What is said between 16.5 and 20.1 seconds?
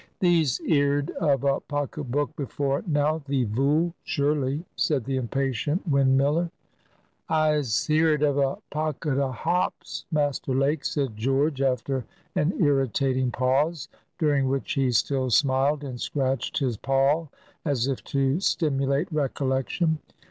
his poll as if to stimulate recollection.